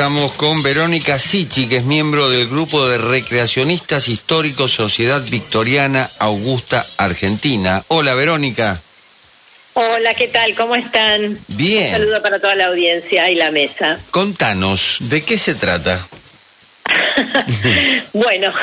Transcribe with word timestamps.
Estamos 0.00 0.32
con 0.32 0.62
Verónica 0.62 1.18
Sichi, 1.18 1.68
que 1.68 1.76
es 1.76 1.84
miembro 1.84 2.30
del 2.30 2.48
grupo 2.48 2.88
de 2.88 2.96
recreacionistas 2.96 4.08
históricos 4.08 4.72
Sociedad 4.72 5.20
Victoriana 5.28 6.08
Augusta 6.18 6.82
Argentina. 6.96 7.84
Hola, 7.88 8.14
Verónica. 8.14 8.80
Hola, 9.74 10.14
¿qué 10.14 10.28
tal? 10.28 10.54
¿Cómo 10.54 10.74
están? 10.74 11.38
Bien. 11.48 11.84
Un 11.84 12.00
saludo 12.00 12.22
para 12.22 12.38
toda 12.38 12.54
la 12.54 12.68
audiencia 12.68 13.30
y 13.30 13.34
la 13.34 13.50
mesa. 13.50 14.00
Contanos, 14.10 14.96
¿de 15.00 15.22
qué 15.22 15.36
se 15.36 15.54
trata? 15.54 16.08
bueno, 18.14 18.54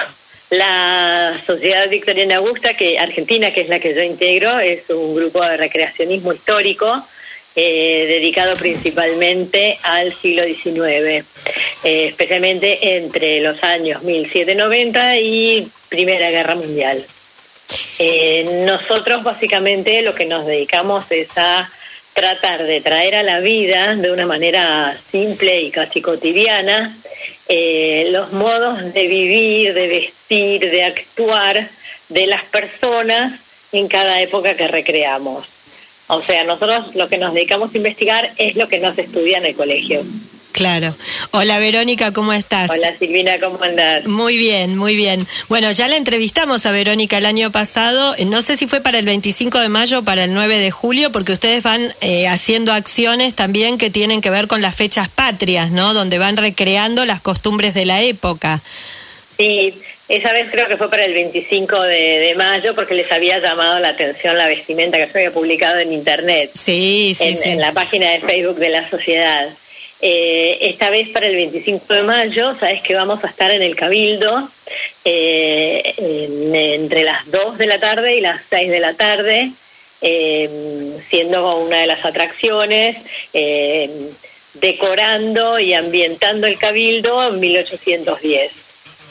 la 0.50 1.40
Sociedad 1.46 1.88
Victoriana 1.88 2.38
Augusta, 2.38 2.74
que 2.74 2.98
Argentina, 2.98 3.52
que 3.52 3.62
es 3.62 3.70
la 3.70 3.80
que 3.80 3.94
yo 3.94 4.02
integro, 4.02 4.60
es 4.60 4.90
un 4.90 5.16
grupo 5.16 5.46
de 5.46 5.56
recreacionismo 5.58 6.34
histórico 6.34 7.08
eh, 7.60 8.06
dedicado 8.08 8.56
principalmente 8.56 9.80
al 9.82 10.14
siglo 10.14 10.44
XIX, 10.44 10.86
eh, 10.86 12.06
especialmente 12.06 12.98
entre 12.98 13.42
los 13.42 13.64
años 13.64 14.04
1790 14.04 15.18
y 15.18 15.68
Primera 15.90 16.30
Guerra 16.30 16.54
Mundial. 16.54 17.04
Eh, 17.98 18.64
nosotros 18.64 19.24
básicamente 19.24 20.04
lo 20.04 20.14
que 20.14 20.28
nos 20.28 20.46
dedicamos 20.46 21.06
es 21.10 21.30
a 21.36 21.68
tratar 22.14 22.62
de 22.62 22.80
traer 22.82 23.16
a 23.16 23.24
la 23.24 23.40
vida 23.40 23.96
de 23.96 24.12
una 24.12 24.28
manera 24.28 24.96
simple 25.12 25.60
y 25.60 25.72
casi 25.72 26.00
cotidiana 26.00 26.96
los 28.12 28.34
modos 28.34 28.94
de 28.94 29.08
vivir, 29.08 29.74
de 29.74 29.88
vestir, 29.88 30.70
de 30.70 30.84
actuar 30.84 31.68
de 32.10 32.28
las 32.28 32.46
personas 32.46 33.40
en 33.72 33.88
cada 33.88 34.22
época 34.22 34.56
que 34.56 34.68
recreamos. 34.68 35.57
O 36.08 36.22
sea, 36.22 36.44
nosotros 36.44 36.96
lo 36.96 37.08
que 37.10 37.18
nos 37.18 37.34
dedicamos 37.34 37.74
a 37.74 37.78
investigar 37.78 38.32
es 38.38 38.56
lo 38.56 38.68
que 38.68 38.80
nos 38.80 38.98
estudia 38.98 39.38
en 39.38 39.46
el 39.46 39.56
colegio. 39.56 40.04
Claro. 40.58 40.96
Hola 41.32 41.60
Verónica, 41.60 42.12
¿cómo 42.14 42.34
estás? 42.34 42.72
Hola 42.72 42.98
Silvina, 42.98 43.40
¿cómo 43.40 43.62
andás? 43.62 44.08
Muy 44.08 44.38
bien, 44.38 44.76
muy 44.76 44.96
bien. 44.96 45.28
Bueno, 45.50 45.72
ya 45.72 45.88
la 45.88 45.98
entrevistamos 45.98 46.66
a 46.66 46.72
Verónica 46.72 47.20
el 47.20 47.28
año 47.28 47.52
pasado, 47.52 48.16
no 48.26 48.42
sé 48.42 48.58
si 48.58 48.66
fue 48.66 48.82
para 48.82 48.98
el 48.98 49.06
25 49.06 49.60
de 49.60 49.70
mayo 49.70 50.00
o 50.00 50.04
para 50.04 50.24
el 50.24 50.34
9 50.34 50.58
de 50.58 50.72
julio, 50.72 51.12
porque 51.12 51.34
ustedes 51.34 51.62
van 51.62 51.94
eh, 52.02 52.28
haciendo 52.28 52.74
acciones 52.74 53.36
también 53.36 53.78
que 53.78 53.92
tienen 53.92 54.20
que 54.20 54.32
ver 54.32 54.48
con 54.48 54.64
las 54.64 54.76
fechas 54.76 55.10
patrias, 55.10 55.70
¿no? 55.70 55.94
Donde 55.94 56.18
van 56.18 56.38
recreando 56.38 57.06
las 57.06 57.22
costumbres 57.22 57.76
de 57.76 57.86
la 57.86 58.02
época. 58.02 58.64
Sí, 59.38 59.80
esa 60.10 60.32
vez 60.32 60.48
creo 60.50 60.68
que 60.68 60.78
fue 60.78 60.90
para 60.90 61.04
el 61.04 61.14
25 61.14 61.84
de, 61.84 62.34
mayo 62.38 62.74
porque 62.76 62.94
les 62.94 63.12
había 63.12 63.40
llamado 63.40 63.80
la 63.80 63.90
atención 63.90 64.38
la 64.38 64.48
vestimenta 64.48 64.98
que 64.98 65.12
se 65.12 65.18
había 65.20 65.34
publicado 65.34 65.80
en 65.80 65.92
internet. 65.92 66.52
Sí, 66.54 67.14
sí, 67.18 67.24
en, 67.26 67.38
sí. 67.38 67.50
en 67.50 67.60
la 67.60 67.74
página 67.74 68.12
de 68.12 68.22
Facebook 68.22 68.58
de 68.58 68.70
la 68.70 68.90
sociedad. 68.90 69.50
Eh, 70.00 70.58
esta 70.62 70.90
vez 70.92 71.10
para 71.10 71.28
el 71.28 71.36
25 71.36 71.94
de 71.94 72.04
mayo, 72.04 72.56
sabes 72.60 72.82
que 72.84 72.94
vamos 72.94 73.24
a 73.24 73.28
estar 73.28 73.50
en 73.52 73.64
el 73.64 73.76
Cabildo 73.76 74.50
eh, 75.04 75.96
entre 75.98 77.04
las 77.04 77.30
2 77.32 77.58
de 77.58 77.68
la 77.68 77.80
tarde 77.80 78.16
y 78.16 78.22
las 78.22 78.42
6 78.50 78.70
de 78.70 78.80
la 78.80 78.94
tarde, 78.94 79.52
eh, 80.02 80.50
siendo 81.10 81.58
una 81.58 81.80
de 81.80 81.88
las 81.88 82.06
atracciones, 82.06 82.96
decorando 84.54 85.60
y 85.60 85.74
ambientando 85.74 86.46
el 86.48 86.60
Cabildo 86.60 87.28
en 87.28 87.40
1810. 87.40 88.67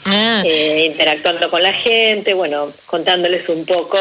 Ah. 0.09 0.41
interactuando 0.45 1.49
con 1.49 1.61
la 1.61 1.73
gente, 1.73 2.33
bueno, 2.33 2.71
contándoles 2.85 3.49
un 3.49 3.65
poco 3.65 3.97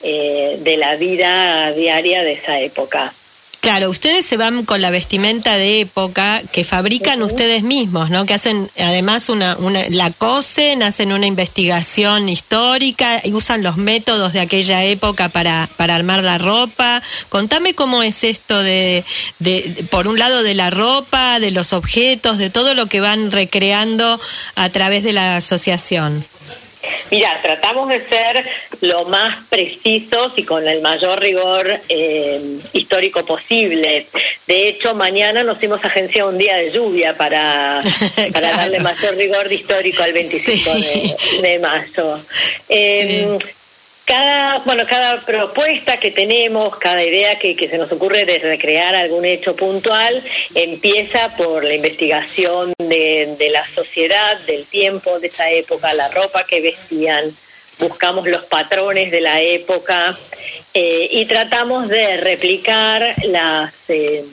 de 0.00 0.76
la 0.78 0.96
vida 0.96 1.72
diaria 1.72 2.22
de 2.22 2.32
esa 2.32 2.60
época. 2.60 3.12
Claro, 3.60 3.90
ustedes 3.90 4.24
se 4.24 4.38
van 4.38 4.64
con 4.64 4.80
la 4.80 4.88
vestimenta 4.88 5.54
de 5.56 5.80
época 5.80 6.40
que 6.50 6.64
fabrican 6.64 7.22
ustedes 7.22 7.62
mismos, 7.62 8.08
¿no? 8.08 8.24
Que 8.24 8.32
hacen 8.32 8.70
además 8.78 9.28
una, 9.28 9.54
una, 9.58 9.82
la 9.90 10.10
cosen, 10.10 10.82
hacen 10.82 11.12
una 11.12 11.26
investigación 11.26 12.30
histórica 12.30 13.20
y 13.22 13.34
usan 13.34 13.62
los 13.62 13.76
métodos 13.76 14.32
de 14.32 14.40
aquella 14.40 14.82
época 14.84 15.28
para, 15.28 15.68
para 15.76 15.94
armar 15.94 16.22
la 16.22 16.38
ropa. 16.38 17.02
Contame 17.28 17.74
cómo 17.74 18.02
es 18.02 18.24
esto 18.24 18.62
de, 18.62 19.04
de, 19.40 19.86
por 19.90 20.08
un 20.08 20.18
lado, 20.18 20.42
de 20.42 20.54
la 20.54 20.70
ropa, 20.70 21.38
de 21.38 21.50
los 21.50 21.74
objetos, 21.74 22.38
de 22.38 22.48
todo 22.48 22.74
lo 22.74 22.86
que 22.86 23.00
van 23.00 23.30
recreando 23.30 24.18
a 24.54 24.70
través 24.70 25.02
de 25.02 25.12
la 25.12 25.36
asociación. 25.36 26.24
Mira, 27.10 27.38
tratamos 27.42 27.88
de 27.88 28.06
ser 28.08 28.44
lo 28.80 29.04
más 29.06 29.44
precisos 29.48 30.32
y 30.36 30.44
con 30.44 30.66
el 30.66 30.80
mayor 30.80 31.20
rigor 31.20 31.80
eh, 31.88 32.58
histórico 32.72 33.24
posible. 33.24 34.06
De 34.46 34.68
hecho, 34.68 34.94
mañana 34.94 35.42
nos 35.42 35.62
hemos 35.62 35.84
agenciado 35.84 36.30
un 36.30 36.38
día 36.38 36.56
de 36.56 36.70
lluvia 36.70 37.16
para, 37.16 37.80
para 38.16 38.30
claro. 38.30 38.56
darle 38.56 38.80
mayor 38.80 39.16
rigor 39.16 39.48
de 39.48 39.54
histórico 39.56 40.02
al 40.02 40.12
25 40.12 40.72
sí. 40.72 41.14
de, 41.42 41.48
de, 41.48 41.58
mayo. 41.58 42.20
Eh, 42.68 43.38
sí 43.40 43.59
cada 44.04 44.58
bueno 44.60 44.84
cada 44.88 45.20
propuesta 45.20 45.98
que 45.98 46.10
tenemos 46.10 46.76
cada 46.76 47.02
idea 47.02 47.38
que, 47.38 47.54
que, 47.54 47.68
se 47.68 47.78
nos 47.78 47.90
ocurre 47.92 48.24
de 48.24 48.38
recrear 48.38 48.94
algún 48.94 49.24
hecho 49.24 49.54
puntual 49.54 50.22
empieza 50.54 51.36
por 51.36 51.64
la 51.64 51.74
investigación 51.74 52.72
de, 52.78 53.36
de, 53.38 53.50
la 53.50 53.66
sociedad 53.68 54.38
del 54.46 54.64
tiempo 54.66 55.20
de 55.20 55.28
esa 55.28 55.50
época 55.50 55.94
la 55.94 56.08
ropa 56.08 56.44
que 56.44 56.60
vestían. 56.60 57.34
Buscamos 57.78 58.26
los 58.26 58.44
patrones 58.44 59.10
de 59.10 59.22
la 59.22 59.40
época 59.40 60.16
eh, 60.74 61.08
y 61.10 61.24
tratamos 61.26 61.88
de 61.88 62.16
replicar 62.18 63.14
las 63.24 63.72
eh, 63.88 64.24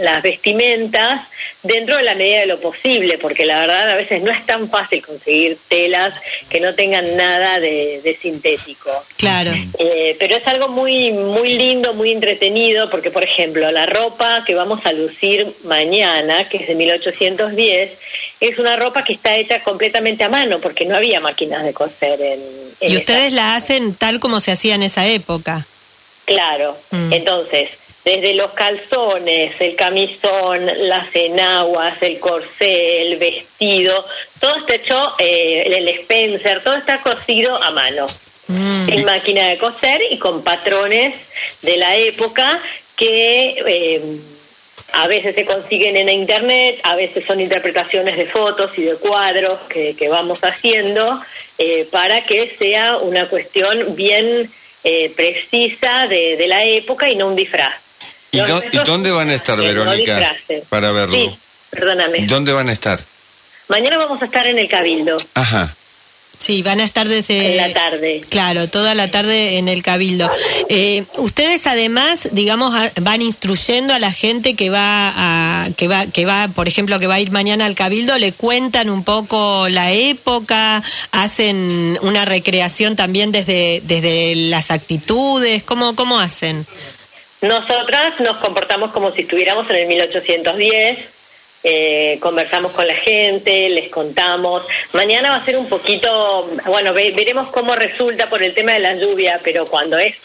las 0.00 0.22
vestimentas 0.22 1.22
dentro 1.62 1.96
de 1.96 2.04
la 2.04 2.14
medida 2.14 2.40
de 2.40 2.46
lo 2.46 2.60
posible, 2.60 3.18
porque 3.18 3.44
la 3.44 3.60
verdad 3.60 3.90
a 3.90 3.94
veces 3.96 4.22
no 4.22 4.30
es 4.30 4.44
tan 4.46 4.68
fácil 4.68 5.04
conseguir 5.04 5.58
telas 5.68 6.14
que 6.48 6.60
no 6.60 6.74
tengan 6.74 7.16
nada 7.16 7.58
de, 7.58 8.00
de 8.02 8.16
sintético. 8.16 8.90
Claro. 9.16 9.52
Eh, 9.78 10.16
pero 10.18 10.36
es 10.36 10.46
algo 10.46 10.68
muy 10.68 11.12
muy 11.12 11.54
lindo, 11.54 11.94
muy 11.94 12.12
entretenido, 12.12 12.88
porque 12.90 13.10
por 13.10 13.24
ejemplo 13.24 13.70
la 13.70 13.86
ropa 13.86 14.44
que 14.46 14.54
vamos 14.54 14.84
a 14.84 14.92
lucir 14.92 15.46
mañana, 15.64 16.48
que 16.48 16.58
es 16.58 16.68
de 16.68 16.74
1810, 16.74 17.92
es 18.40 18.58
una 18.58 18.76
ropa 18.76 19.02
que 19.02 19.14
está 19.14 19.36
hecha 19.36 19.62
completamente 19.62 20.24
a 20.24 20.28
mano, 20.28 20.60
porque 20.60 20.84
no 20.84 20.96
había 20.96 21.20
máquinas 21.20 21.64
de 21.64 21.72
coser 21.72 22.20
en... 22.20 22.40
en 22.80 22.92
y 22.92 22.96
ustedes 22.96 23.32
la 23.32 23.56
hacen 23.56 23.94
tal 23.94 24.20
como 24.20 24.40
se 24.40 24.52
hacía 24.52 24.74
en 24.74 24.82
esa 24.82 25.06
época. 25.06 25.66
Claro, 26.26 26.76
mm. 26.90 27.12
entonces 27.12 27.70
desde 28.06 28.34
los 28.34 28.52
calzones, 28.52 29.60
el 29.60 29.74
camisón, 29.74 30.64
las 30.88 31.08
enaguas, 31.12 32.00
el 32.02 32.20
corsé, 32.20 33.02
el 33.02 33.16
vestido, 33.16 34.06
todo 34.40 34.58
está 34.58 34.76
hecho, 34.76 35.14
eh, 35.18 35.64
el 35.66 35.88
Spencer, 35.88 36.62
todo 36.62 36.74
está 36.74 37.02
cosido 37.02 37.60
a 37.60 37.72
mano, 37.72 38.06
mm. 38.46 38.90
en 38.90 39.04
máquina 39.04 39.48
de 39.48 39.58
coser 39.58 40.00
y 40.08 40.18
con 40.18 40.44
patrones 40.44 41.16
de 41.62 41.76
la 41.78 41.96
época 41.96 42.62
que 42.94 43.56
eh, 43.66 44.02
a 44.92 45.08
veces 45.08 45.34
se 45.34 45.44
consiguen 45.44 45.96
en 45.96 46.08
internet, 46.08 46.78
a 46.84 46.94
veces 46.94 47.24
son 47.26 47.40
interpretaciones 47.40 48.16
de 48.16 48.26
fotos 48.26 48.70
y 48.76 48.82
de 48.82 48.94
cuadros 48.98 49.58
que, 49.68 49.96
que 49.96 50.08
vamos 50.08 50.38
haciendo 50.44 51.20
eh, 51.58 51.88
para 51.90 52.24
que 52.24 52.54
sea 52.56 52.98
una 52.98 53.28
cuestión 53.28 53.96
bien 53.96 54.48
eh, 54.84 55.12
precisa 55.16 56.06
de, 56.06 56.36
de 56.36 56.46
la 56.46 56.64
época 56.64 57.10
y 57.10 57.16
no 57.16 57.26
un 57.26 57.34
disfraz. 57.34 57.85
¿Y, 58.36 58.40
do, 58.40 58.62
¿Y, 58.72 58.78
dónde 58.84 59.10
van 59.10 59.30
a 59.30 59.34
estar, 59.34 59.58
Verónica, 59.58 60.36
para 60.68 60.92
verlo? 60.92 61.16
Sí, 61.16 61.38
perdóname. 61.70 62.26
¿Dónde 62.26 62.52
van 62.52 62.68
a 62.68 62.72
estar? 62.72 63.00
Mañana 63.68 63.98
vamos 63.98 64.22
a 64.22 64.26
estar 64.26 64.46
en 64.46 64.58
el 64.58 64.68
Cabildo. 64.68 65.16
Ajá. 65.34 65.74
Sí, 66.38 66.62
van 66.62 66.80
a 66.80 66.84
estar 66.84 67.08
desde... 67.08 67.52
En 67.52 67.56
la 67.56 67.72
tarde. 67.72 68.20
Claro, 68.28 68.68
toda 68.68 68.94
la 68.94 69.08
tarde 69.08 69.56
en 69.56 69.68
el 69.68 69.82
Cabildo. 69.82 70.30
Eh, 70.68 71.04
ustedes 71.16 71.66
además, 71.66 72.28
digamos, 72.32 72.74
van 73.00 73.22
instruyendo 73.22 73.94
a 73.94 73.98
la 73.98 74.12
gente 74.12 74.54
que 74.54 74.68
va 74.68 75.12
a, 75.16 75.70
que 75.76 75.88
va, 75.88 76.06
que 76.06 76.26
va, 76.26 76.48
por 76.48 76.68
ejemplo, 76.68 76.98
que 76.98 77.06
va 77.06 77.14
a 77.14 77.20
ir 77.20 77.30
mañana 77.30 77.64
al 77.64 77.74
Cabildo, 77.74 78.18
le 78.18 78.32
cuentan 78.32 78.90
un 78.90 79.02
poco 79.02 79.68
la 79.70 79.92
época, 79.92 80.82
hacen 81.10 81.98
una 82.02 82.26
recreación 82.26 82.96
también 82.96 83.32
desde, 83.32 83.80
desde 83.84 84.34
las 84.34 84.70
actitudes, 84.70 85.62
¿cómo, 85.62 85.96
cómo 85.96 86.20
hacen? 86.20 86.66
Nosotras 87.42 88.18
nos 88.20 88.38
comportamos 88.38 88.92
como 88.92 89.12
si 89.12 89.22
estuviéramos 89.22 89.68
en 89.70 89.76
el 89.76 89.86
1810, 89.88 90.98
eh, 91.68 92.18
conversamos 92.20 92.72
con 92.72 92.86
la 92.86 92.94
gente, 92.94 93.68
les 93.68 93.90
contamos. 93.90 94.62
Mañana 94.92 95.30
va 95.30 95.36
a 95.36 95.44
ser 95.44 95.56
un 95.56 95.68
poquito, 95.68 96.48
bueno, 96.66 96.94
ve, 96.94 97.10
veremos 97.10 97.48
cómo 97.48 97.74
resulta 97.74 98.28
por 98.28 98.42
el 98.42 98.54
tema 98.54 98.72
de 98.72 98.78
la 98.78 98.94
lluvia, 98.94 99.40
pero 99.42 99.66
cuando 99.66 99.98
es 99.98 100.16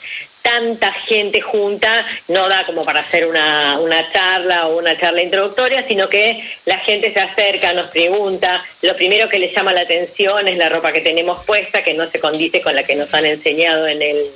tanta 0.41 0.91
gente 0.93 1.41
junta, 1.41 2.05
no 2.27 2.47
da 2.47 2.63
como 2.65 2.83
para 2.83 3.01
hacer 3.01 3.27
una, 3.27 3.79
una 3.79 4.11
charla 4.11 4.67
o 4.67 4.77
una 4.77 4.97
charla 4.99 5.21
introductoria, 5.21 5.83
sino 5.87 6.07
que 6.09 6.43
la 6.65 6.77
gente 6.77 7.11
se 7.11 7.19
acerca, 7.19 7.73
nos 7.73 7.87
pregunta, 7.87 8.63
lo 8.81 8.95
primero 8.95 9.29
que 9.29 9.39
les 9.39 9.55
llama 9.55 9.73
la 9.73 9.81
atención 9.81 10.47
es 10.47 10.57
la 10.57 10.69
ropa 10.69 10.91
que 10.91 11.01
tenemos 11.01 11.43
puesta, 11.43 11.83
que 11.83 11.93
no 11.93 12.09
se 12.09 12.19
condice 12.19 12.61
con 12.61 12.75
la 12.75 12.83
que 12.83 12.95
nos 12.95 13.13
han 13.13 13.25
enseñado 13.25 13.87
en 13.87 14.01
el 14.01 14.31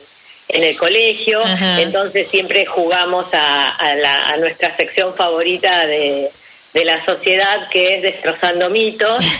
en 0.47 0.63
el 0.63 0.77
colegio, 0.77 1.41
Ajá. 1.43 1.81
entonces 1.81 2.27
siempre 2.29 2.65
jugamos 2.65 3.25
a, 3.33 3.69
a, 3.69 3.95
la, 3.95 4.29
a 4.29 4.37
nuestra 4.37 4.75
sección 4.75 5.15
favorita 5.15 5.85
de, 5.87 6.29
de 6.73 6.85
la 6.85 7.03
sociedad 7.05 7.67
que 7.69 7.95
es 7.95 8.01
destrozando 8.03 8.69
mitos. 8.69 9.23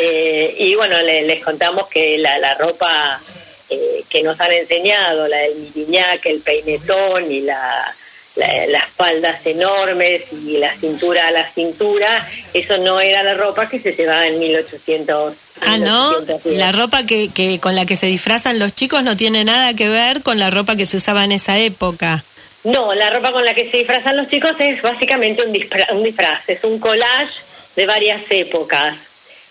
Eh, 0.00 0.54
y 0.58 0.74
bueno, 0.76 0.96
les 1.02 1.42
contamos 1.44 1.88
que 1.88 2.18
la, 2.18 2.38
la 2.38 2.54
ropa 2.54 3.20
eh, 3.68 4.04
que 4.08 4.22
nos 4.22 4.38
han 4.40 4.52
enseñado, 4.52 5.26
la 5.26 5.38
del 5.38 5.56
miriñac, 5.56 6.24
el 6.26 6.40
peinetón 6.40 7.32
y 7.32 7.40
la, 7.40 7.94
las 8.38 8.88
faldas 8.96 9.44
enormes 9.44 10.22
y 10.32 10.58
la 10.58 10.72
cintura 10.74 11.28
a 11.28 11.30
la 11.30 11.50
cintura, 11.52 12.26
eso 12.54 12.78
no 12.78 13.00
era 13.00 13.22
la 13.22 13.34
ropa 13.34 13.68
que 13.68 13.80
se 13.80 13.92
llevaba 13.92 14.26
en 14.26 14.38
1800. 14.38 15.34
Ah, 15.62 15.78
no, 15.78 16.14
la 16.44 16.72
ropa 16.72 17.04
que, 17.04 17.30
que 17.30 17.58
con 17.58 17.74
la 17.74 17.84
que 17.84 17.96
se 17.96 18.06
disfrazan 18.06 18.58
los 18.58 18.74
chicos 18.74 19.02
no 19.02 19.16
tiene 19.16 19.44
nada 19.44 19.74
que 19.74 19.88
ver 19.88 20.22
con 20.22 20.38
la 20.38 20.50
ropa 20.50 20.76
que 20.76 20.86
se 20.86 20.98
usaba 20.98 21.24
en 21.24 21.32
esa 21.32 21.58
época. 21.58 22.24
No, 22.64 22.94
la 22.94 23.10
ropa 23.10 23.32
con 23.32 23.44
la 23.44 23.54
que 23.54 23.70
se 23.70 23.78
disfrazan 23.78 24.16
los 24.16 24.28
chicos 24.28 24.52
es 24.58 24.80
básicamente 24.82 25.44
un 25.44 25.50
un 25.96 26.04
disfraz 26.04 26.48
es 26.48 26.62
un 26.64 26.78
collage 26.78 27.32
de 27.76 27.86
varias 27.86 28.22
épocas. 28.30 28.96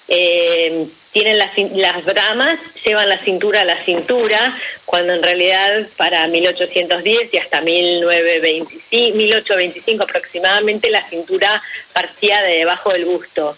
Eh, 0.07 0.87
tienen 1.11 1.37
las, 1.37 1.51
las 1.73 2.05
bramas, 2.05 2.59
llevan 2.85 3.09
la 3.09 3.17
cintura 3.19 3.61
a 3.61 3.65
la 3.65 3.83
cintura, 3.83 4.57
cuando 4.85 5.13
en 5.13 5.23
realidad 5.23 5.87
para 5.95 6.27
1810 6.27 7.33
y 7.33 7.37
hasta 7.37 7.61
1925, 7.61 9.17
1825 9.17 10.03
aproximadamente 10.03 10.89
la 10.89 11.07
cintura 11.07 11.61
partía 11.93 12.41
de 12.41 12.57
debajo 12.59 12.91
del 12.91 13.05
busto. 13.05 13.57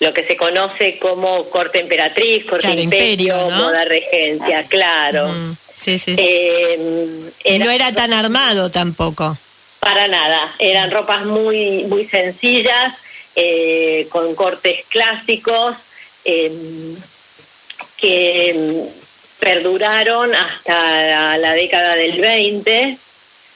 Lo 0.00 0.12
que 0.12 0.24
se 0.24 0.36
conoce 0.36 0.98
como 0.98 1.48
corte 1.50 1.80
emperatriz, 1.80 2.44
corte 2.44 2.68
imperio, 2.68 3.50
moda 3.50 3.84
regencia, 3.84 4.64
claro. 4.64 5.34
sí, 5.74 5.98
sí. 5.98 6.16
Eh, 6.18 7.58
no 7.58 7.70
era 7.70 7.92
tan 7.92 8.12
armado 8.12 8.70
tampoco. 8.70 9.36
Para 9.80 10.08
nada, 10.08 10.54
eran 10.58 10.90
ropas 10.90 11.24
muy, 11.26 11.84
muy 11.84 12.06
sencillas, 12.08 12.94
eh, 13.36 14.06
con 14.10 14.34
cortes 14.34 14.84
clásicos, 14.88 15.76
Em, 16.28 16.96
que 17.96 18.50
em, 18.50 18.88
perduraron 19.38 20.34
hasta 20.34 21.38
la 21.38 21.52
década 21.52 21.94
del 21.94 22.20
20. 22.20 22.98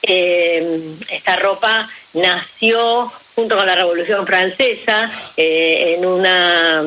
Em, 0.03 0.97
esta 1.09 1.35
ropa 1.35 1.89
nació 2.13 3.11
junto 3.35 3.57
con 3.57 3.65
la 3.67 3.75
Revolución 3.75 4.25
Francesa 4.25 5.11
eh, 5.35 5.95
en 5.97 6.05
una 6.05 6.83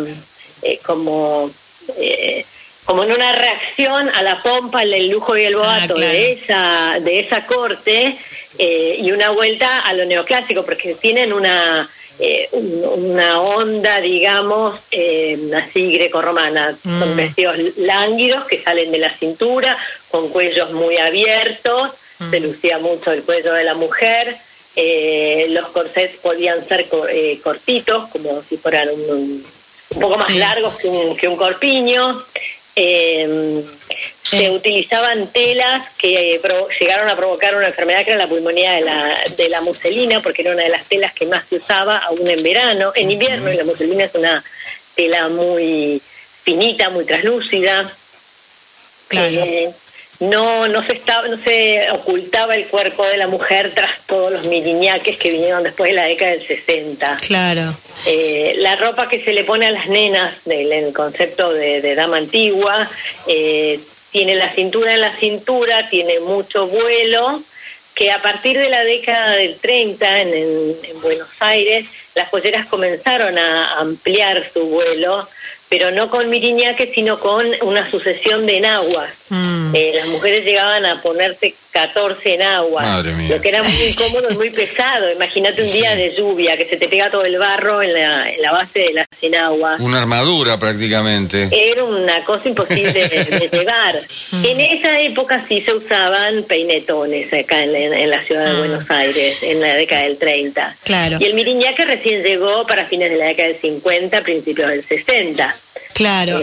eh, 0.62 0.80
como 0.84 1.50
eh, 1.98 2.44
como 2.86 3.04
en 3.04 3.12
una 3.12 3.32
reacción 3.32 4.08
a 4.08 4.22
la 4.22 4.42
pompa, 4.42 4.82
el 4.82 5.08
lujo 5.08 5.36
y 5.36 5.44
el 5.44 5.54
ah, 5.54 5.58
boato 5.58 5.94
de 5.94 6.32
esa 6.32 6.98
de 7.00 7.20
esa 7.20 7.46
corte 7.46 8.16
y 8.56 9.10
una 9.10 9.30
vuelta 9.30 9.80
a 9.80 9.92
lo 9.94 10.04
neoclásico 10.04 10.64
porque 10.64 10.94
tienen 10.94 11.32
una 11.32 11.90
eh, 12.18 12.48
una 12.52 13.40
onda, 13.40 14.00
digamos, 14.00 14.78
eh, 14.90 15.50
así 15.56 15.92
grecorromana. 15.92 16.76
Son 16.82 17.14
mm. 17.14 17.16
vestidos 17.16 17.56
lánguidos 17.76 18.44
que 18.44 18.62
salen 18.62 18.92
de 18.92 18.98
la 18.98 19.12
cintura, 19.12 19.76
con 20.10 20.28
cuellos 20.28 20.72
muy 20.72 20.96
abiertos, 20.96 21.90
mm. 22.20 22.30
se 22.30 22.40
lucía 22.40 22.78
mucho 22.78 23.12
el 23.12 23.24
cuello 23.24 23.52
de 23.54 23.64
la 23.64 23.74
mujer. 23.74 24.36
Eh, 24.76 25.46
los 25.50 25.68
corsets 25.68 26.18
podían 26.20 26.66
ser 26.66 26.86
cortitos, 27.42 28.08
como 28.08 28.42
si 28.42 28.56
fueran 28.56 28.88
un, 28.90 29.44
poco 30.00 30.18
más 30.18 30.34
largos 30.34 30.76
que 30.76 30.88
un, 30.88 31.16
que 31.16 31.28
un 31.28 31.36
corpiño. 31.36 32.24
Se 34.24 34.50
utilizaban 34.50 35.28
telas 35.28 35.88
que 35.98 36.40
llegaron 36.80 37.08
a 37.08 37.14
provocar 37.14 37.54
una 37.54 37.66
enfermedad 37.66 38.04
que 38.04 38.10
era 38.10 38.20
la 38.20 38.26
pulmonía 38.26 38.72
de 38.72 38.80
la, 38.80 39.18
de 39.36 39.48
la 39.48 39.60
muselina, 39.60 40.20
porque 40.20 40.42
era 40.42 40.52
una 40.52 40.64
de 40.64 40.70
las 40.70 40.86
telas 40.86 41.12
que 41.12 41.26
más 41.26 41.44
se 41.48 41.56
usaba 41.56 41.98
aún 41.98 42.28
en 42.28 42.42
verano, 42.42 42.92
en 42.94 43.10
invierno, 43.10 43.52
y 43.52 43.56
la 43.56 43.64
muselina 43.64 44.04
es 44.04 44.14
una 44.14 44.42
tela 44.94 45.28
muy 45.28 46.00
finita, 46.42 46.90
muy 46.90 47.04
translúcida. 47.04 47.92
Claro. 49.08 49.40
Eh, 49.44 49.70
no 50.20 50.68
no 50.68 50.84
se 50.86 50.94
estaba 50.94 51.26
no 51.28 51.36
se 51.42 51.86
ocultaba 51.90 52.54
el 52.54 52.66
cuerpo 52.66 53.04
de 53.06 53.16
la 53.16 53.26
mujer 53.26 53.72
tras 53.74 54.00
todos 54.06 54.32
los 54.32 54.46
miriñaques 54.46 55.16
que 55.16 55.30
vinieron 55.30 55.62
después 55.62 55.90
de 55.90 55.96
la 55.96 56.04
década 56.04 56.32
del 56.32 56.46
60 56.46 57.16
claro. 57.26 57.76
Eh, 58.06 58.54
la 58.58 58.76
ropa 58.76 59.08
que 59.08 59.22
se 59.24 59.32
le 59.32 59.44
pone 59.44 59.66
a 59.66 59.72
las 59.72 59.88
nenas 59.88 60.34
del 60.44 60.72
el 60.72 60.92
concepto 60.92 61.52
de, 61.52 61.94
dama 61.94 62.18
antigua 62.18 62.88
eh, 63.26 63.80
tiene 64.14 64.36
la 64.36 64.54
cintura 64.54 64.94
en 64.94 65.00
la 65.00 65.16
cintura, 65.16 65.88
tiene 65.90 66.20
mucho 66.20 66.68
vuelo, 66.68 67.42
que 67.96 68.12
a 68.12 68.22
partir 68.22 68.56
de 68.56 68.68
la 68.68 68.84
década 68.84 69.32
del 69.32 69.58
30 69.58 70.20
en, 70.20 70.28
en 70.84 71.00
Buenos 71.02 71.30
Aires 71.40 71.86
las 72.14 72.28
joyeras 72.28 72.66
comenzaron 72.66 73.36
a 73.36 73.80
ampliar 73.80 74.48
su 74.52 74.66
vuelo 74.66 75.28
pero 75.68 75.90
no 75.90 76.08
con 76.08 76.30
miriñaque, 76.30 76.92
sino 76.94 77.18
con 77.18 77.44
una 77.62 77.90
sucesión 77.90 78.46
de 78.46 78.58
enaguas. 78.58 79.12
Mm. 79.28 79.74
Eh, 79.74 79.92
las 79.94 80.08
mujeres 80.08 80.44
llegaban 80.44 80.84
a 80.84 81.00
ponerse 81.00 81.54
14 81.72 82.34
enaguas, 82.34 83.04
lo 83.04 83.40
que 83.40 83.48
era 83.48 83.62
muy 83.62 83.82
incómodo 83.82 84.30
y 84.30 84.34
muy 84.34 84.50
pesado. 84.50 85.10
Imagínate 85.10 85.62
un 85.62 85.72
día 85.72 85.96
de 85.96 86.14
lluvia, 86.14 86.56
que 86.56 86.66
se 86.66 86.76
te 86.76 86.88
pega 86.88 87.10
todo 87.10 87.24
el 87.24 87.38
barro 87.38 87.82
en 87.82 87.94
la, 87.94 88.30
en 88.30 88.42
la 88.42 88.52
base 88.52 88.80
de 88.80 88.92
las 88.92 89.06
enaguas. 89.22 89.80
Una 89.80 89.98
armadura 89.98 90.58
prácticamente. 90.58 91.48
Era 91.50 91.84
una 91.84 92.22
cosa 92.22 92.48
imposible 92.48 92.92
de, 92.92 93.48
llevar. 93.52 93.98
Mm. 94.32 94.44
En 94.44 94.60
esa 94.60 95.00
época 95.00 95.44
sí 95.48 95.62
se 95.62 95.74
usaban 95.74 96.44
peinetones 96.44 97.32
acá 97.32 97.64
en, 97.64 98.10
la 98.10 98.22
ciudad 98.24 98.44
de 98.44 98.52
mm. 98.52 98.58
Buenos 98.58 98.90
Aires, 98.90 99.42
en 99.42 99.60
la 99.60 99.74
década 99.74 100.02
del 100.02 100.18
30. 100.18 100.76
Claro. 100.84 101.16
Y 101.18 101.24
el 101.24 101.34
miriñaque 101.34 101.84
recién 101.86 102.22
llegó 102.22 102.66
para 102.66 102.84
fines 102.86 103.10
de 103.10 103.16
la 103.16 103.26
década 103.26 103.48
del 103.48 103.58
50, 103.58 104.20
principios 104.20 104.68
del 104.68 104.84
60. 104.84 105.56
Claro. 105.94 106.40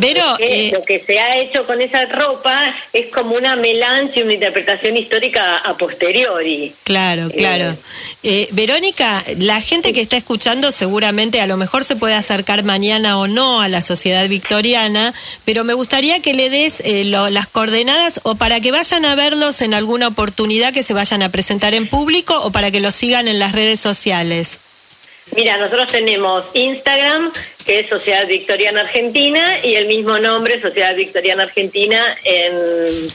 Pero 0.00 0.36
eh, 0.38 0.70
lo 0.72 0.82
que 0.82 1.00
se 1.00 1.18
ha 1.18 1.38
hecho 1.38 1.66
con 1.66 1.80
esa 1.80 2.04
ropa 2.06 2.74
es 2.92 3.06
como 3.06 3.36
una 3.36 3.56
melange 3.56 4.20
y 4.20 4.22
una 4.22 4.34
interpretación 4.34 4.96
histórica 4.96 5.56
a 5.56 5.76
posteriori. 5.76 6.74
Claro, 6.84 7.26
eh, 7.26 7.36
claro. 7.36 7.76
Eh, 8.22 8.48
Verónica, 8.52 9.24
la 9.36 9.60
gente 9.60 9.92
que 9.92 10.00
está 10.00 10.16
escuchando 10.16 10.72
seguramente 10.72 11.40
a 11.40 11.46
lo 11.46 11.56
mejor 11.56 11.84
se 11.84 11.96
puede 11.96 12.14
acercar 12.14 12.64
mañana 12.64 13.18
o 13.18 13.28
no 13.28 13.60
a 13.60 13.68
la 13.68 13.80
sociedad 13.80 14.28
victoriana, 14.28 15.14
pero 15.44 15.64
me 15.64 15.74
gustaría 15.74 16.20
que 16.20 16.34
le 16.34 16.50
des 16.50 16.82
las 16.84 17.46
coordenadas 17.46 18.20
o 18.24 18.34
para 18.34 18.60
que 18.60 18.70
vayan 18.70 19.04
a 19.04 19.14
verlos 19.14 19.62
en 19.62 19.74
alguna 19.74 20.08
oportunidad 20.08 20.72
que 20.72 20.82
se 20.82 20.94
vayan 20.94 21.22
a 21.22 21.30
presentar 21.30 21.74
en 21.74 21.88
público 21.88 22.38
o 22.42 22.50
para 22.50 22.70
que 22.70 22.80
los 22.80 22.94
sigan 22.94 23.28
en 23.28 23.38
las 23.38 23.52
redes 23.52 23.80
sociales. 23.80 24.58
Mira, 25.34 25.58
nosotros 25.58 25.88
tenemos 25.92 26.44
Instagram, 26.54 27.32
que 27.64 27.80
es 27.80 27.88
Sociedad 27.88 28.26
Victoriana 28.26 28.80
Argentina, 28.80 29.58
y 29.62 29.74
el 29.74 29.86
mismo 29.86 30.18
nombre, 30.18 30.60
Sociedad 30.60 30.94
Victoriana 30.96 31.44
Argentina, 31.44 32.16
en, 32.24 33.08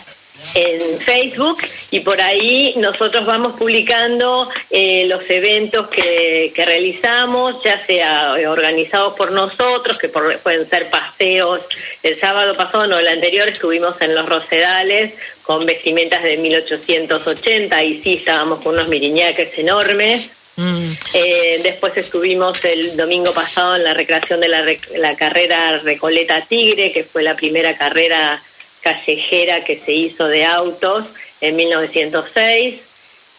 en 0.55 1.00
Facebook, 1.00 1.58
y 1.91 2.01
por 2.01 2.22
ahí 2.22 2.75
nosotros 2.77 3.25
vamos 3.25 3.53
publicando 3.53 4.50
eh, 4.70 5.05
los 5.08 5.27
eventos 5.29 5.88
que, 5.88 6.51
que, 6.55 6.65
realizamos, 6.65 7.63
ya 7.63 7.84
sea 7.86 8.36
organizados 8.48 9.13
por 9.13 9.32
nosotros, 9.32 9.98
que 9.98 10.10
pueden 10.10 10.70
ser 10.70 10.89
paseos. 10.89 11.62
El 12.03 12.20
sábado 12.20 12.55
pasado, 12.55 12.88
no, 12.88 12.98
el 12.98 13.08
anterior, 13.08 13.50
estuvimos 13.50 13.96
en 14.01 14.13
Los 14.13 14.27
Rosedales 14.29 15.13
con 15.41 15.65
vestimentas 15.65 16.24
de 16.24 16.38
1880, 16.38 17.84
y 17.84 18.01
sí 18.01 18.13
estábamos 18.15 18.62
con 18.62 18.75
unos 18.75 18.88
miriñaques 18.88 19.58
enormes. 19.58 20.29
Mm. 20.55 20.91
Eh, 21.13 21.60
después 21.63 21.98
estuvimos 21.98 22.63
el 22.65 22.95
domingo 22.95 23.33
pasado 23.33 23.75
en 23.75 23.83
la 23.83 23.93
recreación 23.93 24.39
de 24.39 24.50
la, 24.50 25.15
carrera 25.15 25.79
Recoleta 25.79 26.41
Tigre, 26.41 26.91
que 26.91 27.03
fue 27.03 27.24
la 27.24 27.36
primera 27.36 27.75
carrera 27.75 28.41
callejera 28.81 29.63
que 29.63 29.81
se 29.83 29.93
hizo 29.93 30.27
de 30.27 30.45
autos 30.45 31.05
en 31.41 31.55
1906. 31.55 32.75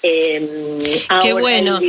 Em, 0.02 0.48
Qué 1.22 1.32
bueno. 1.32 1.80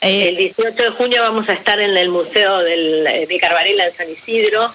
El, 0.00 0.36
18 0.36 0.68
eh, 0.68 0.84
de 0.84 0.90
junio 0.90 1.20
vamos 1.20 1.48
a 1.48 1.52
estar 1.54 1.80
en 1.80 1.96
el 1.96 2.08
Museo 2.08 2.58
del, 2.62 3.04
de 3.04 3.38
Carvarela 3.40 3.86
en 3.86 3.94
San 3.94 4.10
Isidro. 4.10 4.72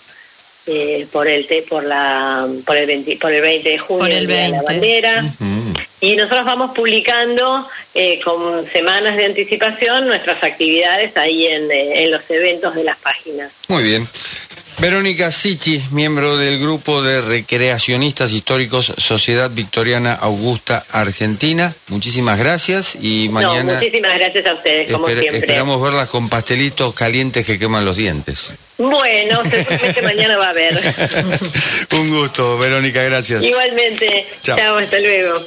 Eh, 0.65 1.07
por 1.11 1.27
el 1.27 1.45
por 1.67 1.83
la 1.83 2.47
por 2.65 2.77
el 2.77 2.85
20, 2.87 3.17
por 3.17 3.33
el 3.33 3.41
20 3.41 3.69
de 3.69 3.77
junio 3.77 4.05
el 4.05 4.25
de 4.25 4.47
la 4.47 4.61
bandera 4.61 5.21
y 6.03 6.17
nosotros 6.17 6.45
vamos 6.45 6.71
publicando 6.71 7.65
eh, 7.93 8.19
con 8.19 8.69
semanas 8.73 9.15
de 9.15 9.23
anticipación 9.23 10.05
nuestras 10.05 10.43
actividades 10.43 11.15
ahí 11.15 11.45
en, 11.45 11.71
eh, 11.71 12.03
en 12.03 12.11
los 12.11 12.21
eventos 12.29 12.75
de 12.75 12.83
las 12.83 12.97
páginas. 12.97 13.53
Muy 13.69 13.83
bien. 13.83 14.05
Verónica 14.79 15.31
Sichi, 15.31 15.81
miembro 15.91 16.35
del 16.35 16.59
grupo 16.59 17.01
de 17.01 17.21
recreacionistas 17.21 18.33
históricos 18.33 18.91
Sociedad 18.97 19.49
Victoriana 19.49 20.13
Augusta 20.13 20.85
Argentina. 20.91 21.73
Muchísimas 21.87 22.37
gracias 22.37 22.97
y 22.99 23.29
mañana. 23.29 23.75
muchísimas 23.75 24.15
gracias 24.15 24.45
a 24.45 24.55
ustedes, 24.55 24.91
como 24.91 25.07
siempre. 25.07 25.37
Esperamos 25.37 25.81
verlas 25.81 26.09
con 26.09 26.27
pastelitos 26.27 26.93
calientes 26.95 27.45
que 27.45 27.57
queman 27.57 27.85
los 27.85 27.95
dientes. 27.95 28.51
Bueno, 28.77 29.43
seguramente 29.49 30.01
mañana 30.03 30.37
va 30.37 30.47
a 30.47 30.49
haber. 30.49 30.77
Un 31.93 32.09
gusto, 32.09 32.57
Verónica, 32.57 33.03
gracias. 33.03 33.43
Igualmente. 33.43 34.25
Chao, 34.41 34.77
hasta 34.77 34.99
luego. 34.99 35.39